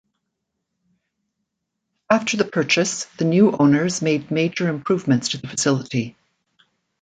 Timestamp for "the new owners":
3.19-4.01